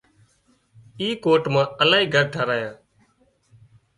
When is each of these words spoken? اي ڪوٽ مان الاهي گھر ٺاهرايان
اي 0.99 1.07
ڪوٽ 1.23 1.43
مان 1.53 1.65
الاهي 1.83 2.05
گھر 2.13 2.25
ٺاهرايان 2.33 2.73